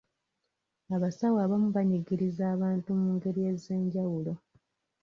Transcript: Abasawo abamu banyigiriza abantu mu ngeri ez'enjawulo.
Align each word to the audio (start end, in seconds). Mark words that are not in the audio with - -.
Abasawo 0.95 1.37
abamu 1.45 1.67
banyigiriza 1.75 2.43
abantu 2.55 2.89
mu 2.99 3.07
ngeri 3.15 3.41
ez'enjawulo. 3.51 4.33